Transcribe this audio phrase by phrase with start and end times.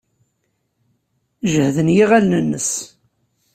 [1.51, 2.69] Jehden yiɣallen-nnes.